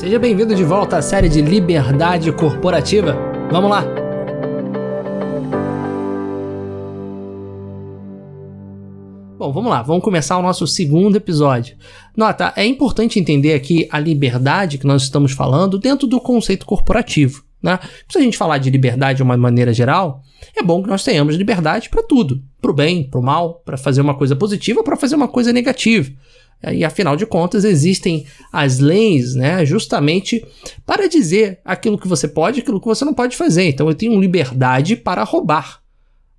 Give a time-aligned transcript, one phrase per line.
[0.00, 3.14] Seja bem-vindo de volta à série de Liberdade Corporativa.
[3.52, 3.84] Vamos lá!
[9.38, 11.76] Bom, vamos lá, vamos começar o nosso segundo episódio.
[12.16, 17.44] Nota, é importante entender aqui a liberdade que nós estamos falando dentro do conceito corporativo.
[17.62, 17.78] Né?
[18.08, 20.22] Se a gente falar de liberdade de uma maneira geral,
[20.56, 23.76] é bom que nós tenhamos liberdade para tudo, para o bem, para o mal, para
[23.76, 26.10] fazer uma coisa positiva, para fazer uma coisa negativa.
[26.62, 30.44] E afinal de contas, existem as leis, né, justamente
[30.84, 33.64] para dizer aquilo que você pode e aquilo que você não pode fazer.
[33.64, 35.80] Então eu tenho liberdade para roubar.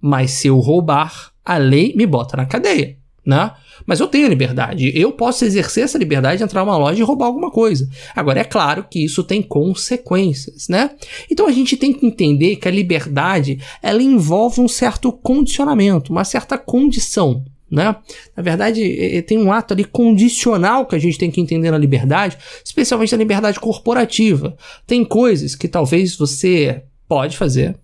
[0.00, 3.52] Mas se eu roubar, a lei me bota na cadeia, né?
[3.86, 4.92] Mas eu tenho liberdade.
[4.94, 7.88] Eu posso exercer essa liberdade de entrar numa loja e roubar alguma coisa.
[8.14, 10.90] Agora, é claro que isso tem consequências, né?
[11.30, 16.24] Então a gente tem que entender que a liberdade ela envolve um certo condicionamento, uma
[16.24, 17.44] certa condição.
[17.70, 17.94] Né?
[18.36, 22.36] Na verdade, tem um ato ali condicional que a gente tem que entender na liberdade,
[22.64, 24.56] especialmente na liberdade corporativa.
[24.86, 27.78] Tem coisas que talvez você pode fazer,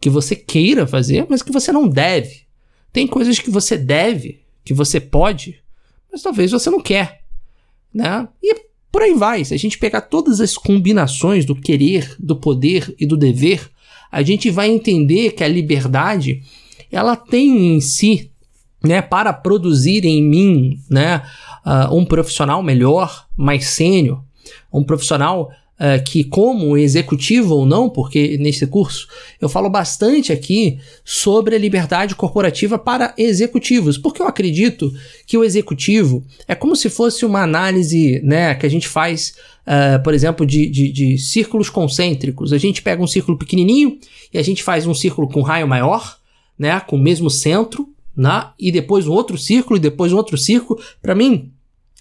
[0.00, 2.42] que você queira fazer, mas que você não deve.
[2.92, 5.60] Tem coisas que você deve, que você pode,
[6.10, 7.22] mas talvez você não quer.
[7.92, 8.26] Né?
[8.42, 9.44] E por aí vai.
[9.44, 13.70] Se a gente pegar todas as combinações do querer, do poder e do dever,
[14.10, 16.42] a gente vai entender que a liberdade
[16.90, 18.30] ela tem em si
[18.84, 21.22] né, para produzir em mim, né,
[21.64, 24.22] uh, um profissional melhor, mais sênior,
[24.70, 29.08] um profissional uh, que, como executivo ou não, porque nesse curso
[29.40, 34.92] eu falo bastante aqui sobre a liberdade corporativa para executivos, porque eu acredito
[35.26, 39.34] que o executivo é como se fosse uma análise, né, que a gente faz,
[39.66, 42.52] uh, por exemplo, de, de, de círculos concêntricos.
[42.52, 43.98] A gente pega um círculo pequenininho
[44.30, 46.18] e a gente faz um círculo com raio maior,
[46.58, 47.93] né, com o mesmo centro,
[48.58, 50.80] e depois um outro círculo, e depois um outro círculo.
[51.02, 51.52] Para mim,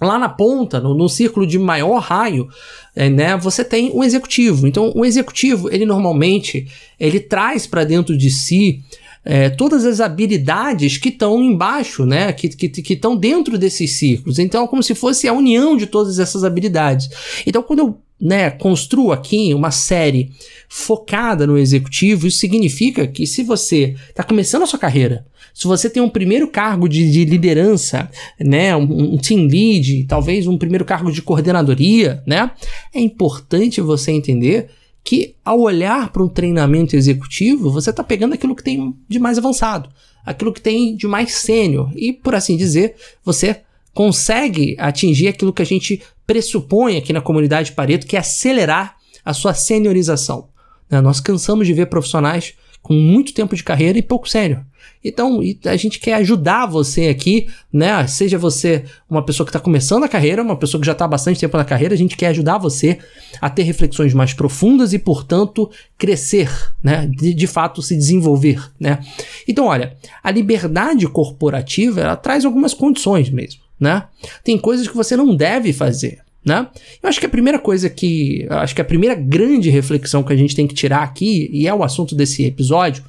[0.00, 2.48] lá na ponta, no, no, círculo de maior raio,
[2.94, 4.66] é, né, você tem um executivo.
[4.66, 6.66] Então, o executivo, ele normalmente,
[6.98, 8.82] ele traz para dentro de si
[9.24, 14.38] é, todas as habilidades que estão embaixo, né, que estão dentro desses círculos.
[14.38, 17.08] Então, é como se fosse a união de todas essas habilidades.
[17.46, 20.30] Então, quando eu né, construo aqui uma série
[20.68, 25.88] focada no executivo, isso significa que se você está começando a sua carreira, se você
[25.88, 28.10] tem um primeiro cargo de, de liderança,
[28.40, 32.50] né, um, um, team lead, talvez um primeiro cargo de coordenadoria, né,
[32.92, 34.68] é importante você entender
[35.02, 39.36] que ao olhar para um treinamento executivo, você está pegando aquilo que tem de mais
[39.36, 39.90] avançado,
[40.24, 43.60] aquilo que tem de mais sênior e, por assim dizer, você
[43.92, 49.32] consegue atingir aquilo que a gente pressupõe aqui na comunidade Pareto, que é acelerar a
[49.32, 50.48] sua seniorização.
[50.90, 51.00] Né?
[51.00, 54.64] Nós cansamos de ver profissionais com muito tempo de carreira e pouco sério.
[55.02, 58.06] Então, a gente quer ajudar você aqui, né?
[58.06, 61.08] Seja você uma pessoa que está começando a carreira, uma pessoa que já está há
[61.08, 62.98] bastante tempo na carreira, a gente quer ajudar você
[63.40, 66.50] a ter reflexões mais profundas e, portanto, crescer,
[66.82, 67.06] né?
[67.06, 68.98] De, de fato, se desenvolver, né?
[69.46, 74.04] Então, olha, a liberdade corporativa, ela traz algumas condições mesmo, né?
[74.42, 76.20] Tem coisas que você não deve fazer.
[76.44, 76.66] Né?
[77.02, 78.46] Eu acho que a primeira coisa que.
[78.50, 81.74] Acho que a primeira grande reflexão que a gente tem que tirar aqui, e é
[81.74, 83.04] o assunto desse episódio,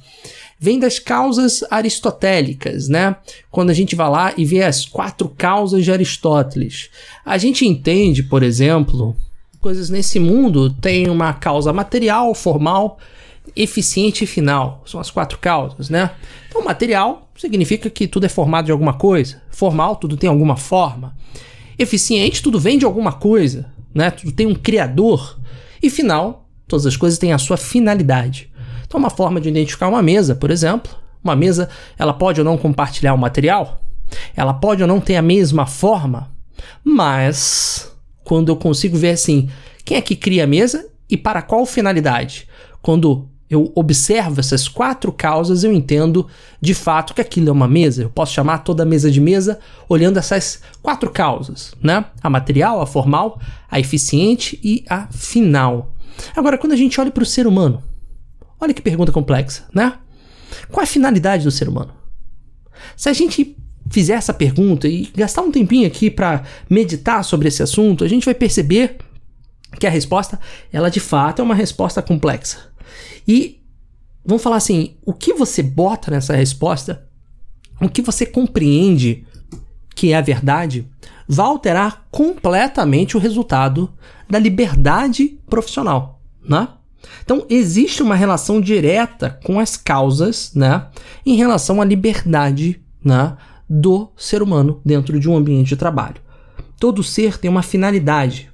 [0.58, 3.16] vem das causas aristotélicas, né?
[3.50, 6.88] Quando a gente vai lá e vê as quatro causas de Aristóteles.
[7.24, 9.14] A gente entende, por exemplo,
[9.60, 12.98] coisas nesse mundo tem uma causa material, formal,
[13.54, 14.82] eficiente e final.
[14.86, 16.12] São as quatro causas, né?
[16.48, 19.42] Então, material significa que tudo é formado de alguma coisa.
[19.50, 21.16] Formal, tudo tem alguma forma.
[21.78, 24.10] Eficiente, tudo vem de alguma coisa, né?
[24.10, 25.38] Tudo tem um criador.
[25.82, 28.50] E final, todas as coisas têm a sua finalidade.
[28.86, 31.68] Então, uma forma de identificar uma mesa, por exemplo, uma mesa,
[31.98, 33.80] ela pode ou não compartilhar o material,
[34.36, 36.30] ela pode ou não ter a mesma forma,
[36.82, 37.92] mas
[38.24, 39.48] quando eu consigo ver assim,
[39.84, 42.48] quem é que cria a mesa e para qual finalidade?
[42.80, 46.26] Quando eu observo essas quatro causas, eu entendo
[46.60, 48.02] de fato que aquilo é uma mesa.
[48.02, 49.58] Eu posso chamar toda mesa de mesa
[49.88, 52.04] olhando essas quatro causas, né?
[52.22, 55.92] A material, a formal, a eficiente e a final.
[56.34, 57.82] Agora, quando a gente olha para o ser humano,
[58.60, 59.94] Olha que pergunta complexa, né?
[60.70, 61.92] Qual é a finalidade do ser humano?
[62.96, 63.56] Se a gente
[63.90, 68.24] fizer essa pergunta e gastar um tempinho aqui para meditar sobre esse assunto, a gente
[68.24, 68.96] vai perceber
[69.78, 70.40] que a resposta,
[70.72, 72.58] ela de fato é uma resposta complexa.
[73.26, 73.60] E
[74.24, 77.06] vamos falar assim, o que você bota nessa resposta,
[77.80, 79.24] o que você compreende
[79.94, 80.86] que é a verdade,
[81.26, 83.90] vai alterar completamente o resultado
[84.28, 86.68] da liberdade profissional, né?
[87.24, 90.86] Então, existe uma relação direta com as causas, né,
[91.24, 93.36] em relação à liberdade, né,
[93.68, 96.20] do ser humano dentro de um ambiente de trabalho.
[96.78, 98.50] Todo ser tem uma finalidade.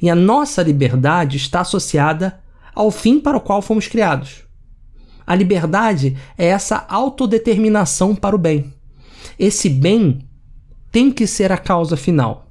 [0.00, 2.40] E a nossa liberdade está associada
[2.74, 4.42] ao fim para o qual fomos criados.
[5.26, 8.72] A liberdade é essa autodeterminação para o bem.
[9.38, 10.20] Esse bem
[10.90, 12.48] tem que ser a causa final.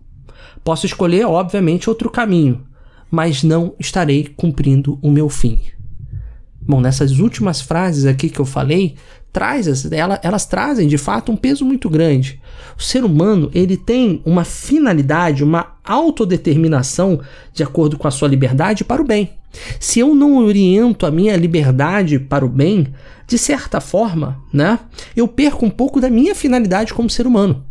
[0.64, 2.66] Posso escolher, obviamente, outro caminho,
[3.10, 5.60] mas não estarei cumprindo o meu fim.
[6.62, 8.96] Bom, nessas últimas frases aqui que eu falei,
[9.34, 12.42] traz elas, elas trazem de fato um peso muito grande.
[12.78, 17.20] O ser humano ele tem uma finalidade, uma autodeterminação
[17.54, 19.32] de acordo com a sua liberdade para o bem.
[19.80, 22.88] Se eu não oriento a minha liberdade para o bem,
[23.28, 24.80] de certa forma, né,
[25.16, 27.66] eu perco um pouco da minha finalidade como ser humano.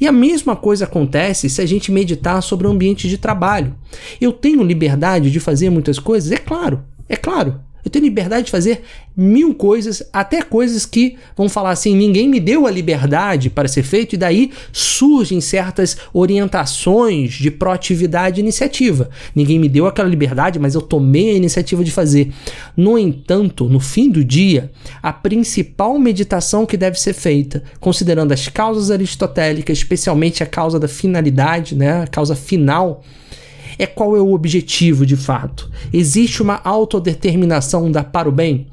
[0.00, 3.74] E a mesma coisa acontece se a gente meditar sobre o ambiente de trabalho.
[4.20, 6.32] Eu tenho liberdade de fazer muitas coisas?
[6.32, 7.60] É claro, é claro.
[7.84, 8.82] Eu tenho liberdade de fazer
[9.16, 13.82] mil coisas, até coisas que vão falar assim: ninguém me deu a liberdade para ser
[13.82, 19.08] feito, e daí surgem certas orientações de proatividade e iniciativa.
[19.34, 22.32] Ninguém me deu aquela liberdade, mas eu tomei a iniciativa de fazer.
[22.76, 24.70] No entanto, no fim do dia,
[25.02, 30.88] a principal meditação que deve ser feita, considerando as causas aristotélicas, especialmente a causa da
[30.88, 33.02] finalidade, né, a causa final
[33.78, 35.70] é qual é o objetivo de fato.
[35.92, 38.66] Existe uma autodeterminação da para o bem?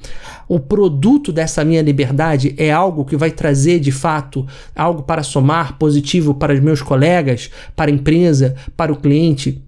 [0.47, 5.77] O produto dessa minha liberdade é algo que vai trazer de fato algo para somar
[5.77, 9.61] positivo para os meus colegas, para a empresa, para o cliente?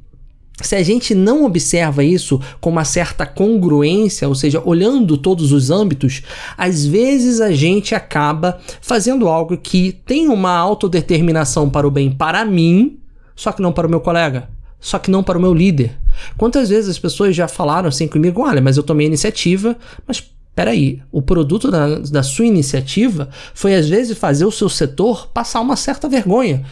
[0.59, 5.69] Se a gente não observa isso com uma certa congruência, ou seja, olhando todos os
[5.69, 6.23] âmbitos,
[6.57, 12.43] às vezes a gente acaba fazendo algo que tem uma autodeterminação para o bem para
[12.43, 12.97] mim,
[13.35, 15.97] só que não para o meu colega só que não para o meu líder.
[16.37, 19.75] Quantas vezes as pessoas já falaram assim comigo: olha, mas eu tomei a iniciativa,
[20.07, 20.23] mas
[20.55, 25.61] peraí, o produto da, da sua iniciativa foi às vezes fazer o seu setor passar
[25.61, 26.65] uma certa vergonha.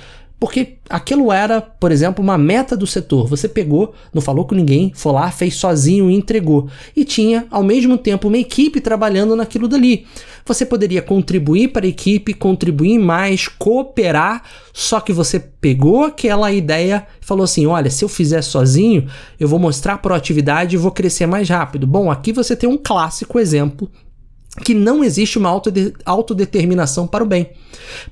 [0.45, 3.27] Porque aquilo era, por exemplo, uma meta do setor.
[3.27, 6.69] Você pegou, não falou com ninguém, foi lá, fez sozinho e entregou.
[6.95, 10.06] E tinha, ao mesmo tempo, uma equipe trabalhando naquilo dali.
[10.45, 17.07] Você poderia contribuir para a equipe, contribuir mais, cooperar, só que você pegou aquela ideia
[17.19, 19.07] e falou assim: olha, se eu fizer sozinho,
[19.39, 21.88] eu vou mostrar proatividade e vou crescer mais rápido.
[21.88, 23.89] Bom, aqui você tem um clássico exemplo
[24.63, 25.50] que não existe uma
[26.06, 27.50] autodeterminação para o bem.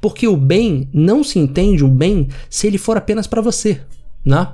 [0.01, 3.79] Porque o bem não se entende um bem se ele for apenas para você,
[4.25, 4.49] né?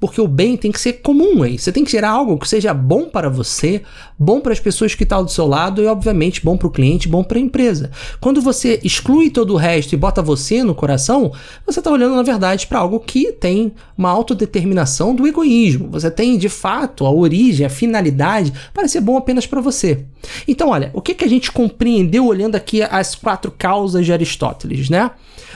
[0.00, 1.58] Porque o bem tem que ser comum aí.
[1.58, 3.82] Você tem que gerar algo que seja bom para você,
[4.18, 7.06] bom para as pessoas que estão do seu lado e, obviamente, bom para o cliente,
[7.06, 7.90] bom para a empresa.
[8.18, 11.30] Quando você exclui todo o resto e bota você no coração,
[11.66, 15.88] você está olhando, na verdade, para algo que tem uma autodeterminação do egoísmo.
[15.90, 20.06] Você tem, de fato, a origem, a finalidade para ser bom apenas para você.
[20.48, 24.88] Então, olha, o que, que a gente compreendeu olhando aqui as quatro causas de Aristóteles,
[24.88, 25.10] né?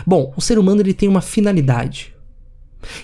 [0.06, 2.13] Bom, o ser humano ele tem uma finalidade.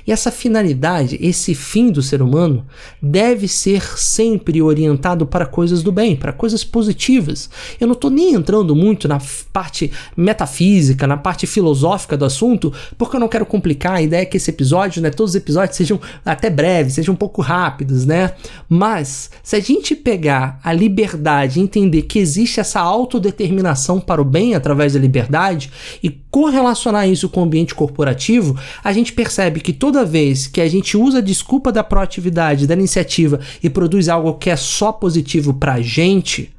[0.06, 2.66] E essa finalidade, esse fim do ser humano,
[3.00, 7.48] deve ser sempre orientado para coisas do bem, para coisas positivas.
[7.80, 9.20] Eu não estou nem entrando muito na
[9.52, 13.94] parte metafísica, na parte filosófica do assunto, porque eu não quero complicar.
[13.94, 17.16] A ideia é que esse episódio, né, todos os episódios sejam até breves, sejam um
[17.16, 18.32] pouco rápidos, né?
[18.68, 24.54] Mas se a gente pegar a liberdade entender que existe essa autodeterminação para o bem
[24.54, 25.70] através da liberdade
[26.02, 30.68] e correlacionar isso com o ambiente corporativo, a gente percebe que toda vez que a
[30.68, 35.54] gente usa a desculpa da proatividade, da iniciativa e produz algo que é só positivo
[35.54, 36.54] pra gente,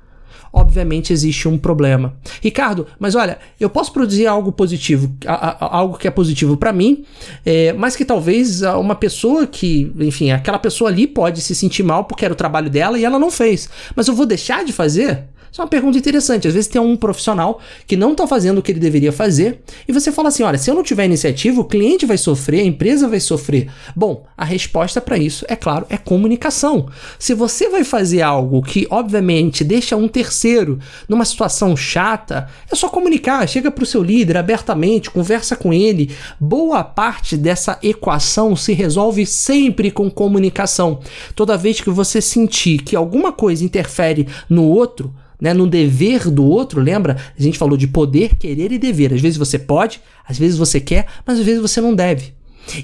[0.51, 2.13] obviamente existe um problema.
[2.41, 5.15] Ricardo, mas olha, eu posso produzir algo positivo,
[5.60, 7.05] algo que é positivo para mim,
[7.46, 12.03] é, mas que talvez uma pessoa que, enfim, aquela pessoa ali pode se sentir mal
[12.03, 13.69] porque era o trabalho dela e ela não fez.
[13.96, 15.24] Mas eu vou deixar de fazer?
[15.51, 16.48] Isso é uma pergunta interessante.
[16.48, 19.91] Às vezes tem um profissional que não está fazendo o que ele deveria fazer e
[19.91, 23.08] você fala assim: olha, se eu não tiver iniciativa, o cliente vai sofrer, a empresa
[23.08, 23.70] vai sofrer.
[23.93, 26.88] Bom, a resposta para isso, é claro, é comunicação.
[27.20, 30.79] Se você vai fazer algo que, obviamente, deixa um terceiro
[31.10, 33.46] numa situação chata, é só comunicar.
[33.48, 36.15] Chega para o seu líder abertamente, conversa com ele.
[36.39, 41.01] Boa parte dessa equação se resolve sempre com comunicação.
[41.36, 46.45] Toda vez que você sentir que alguma coisa interfere no outro, né, no dever do
[46.45, 47.17] outro, lembra?
[47.38, 49.12] A gente falou de poder, querer e dever.
[49.12, 52.33] Às vezes você pode, às vezes você quer, mas às vezes você não deve.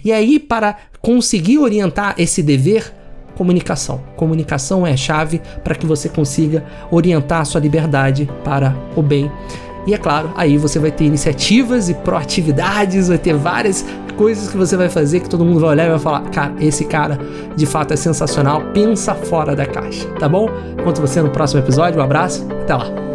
[0.04, 2.92] E aí, para conseguir orientar esse dever,
[3.36, 4.02] comunicação.
[4.16, 9.32] Comunicação é a chave para que você consiga orientar a sua liberdade para o bem.
[9.86, 13.86] E é claro, aí você vai ter iniciativas e proatividades, vai ter várias
[14.18, 16.84] coisas que você vai fazer que todo mundo vai olhar e vai falar: cara, esse
[16.86, 17.18] cara
[17.56, 20.50] de fato é sensacional, pensa fora da caixa, tá bom?
[20.84, 23.07] Conto você no próximo episódio, um abraço, até lá.